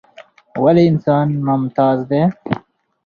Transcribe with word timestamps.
ولې 0.63 0.83
انسان 0.91 1.27
ممتاز 1.47 1.97
دى؟ 2.09 2.21